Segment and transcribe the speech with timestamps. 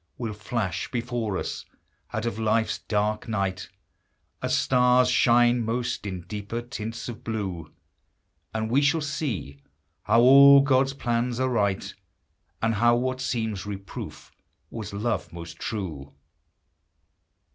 [0.17, 1.63] 345 Will flash before us,
[2.11, 3.69] out of life's dark night,
[4.41, 7.71] As stars shine most in deeper tints of blue;
[8.51, 9.59] And we shall see
[10.01, 11.93] how all God's plans are right,
[12.63, 14.31] And how what seems reproof
[14.71, 16.11] was love most true.